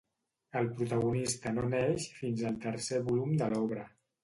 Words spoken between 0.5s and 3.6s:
El protagonista no neix fins al tercer volum de